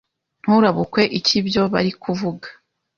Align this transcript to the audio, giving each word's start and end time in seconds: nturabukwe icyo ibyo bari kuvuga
nturabukwe 0.41 1.01
icyo 1.17 1.33
ibyo 1.41 1.63
bari 1.73 1.91
kuvuga 2.01 2.47